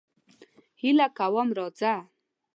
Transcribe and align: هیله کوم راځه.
هیله 0.81 1.07
کوم 1.17 1.47
راځه. 1.57 1.93